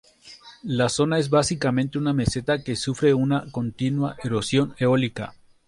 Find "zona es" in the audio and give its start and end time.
0.89-1.29